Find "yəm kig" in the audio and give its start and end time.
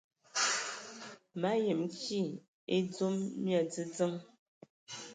1.65-2.27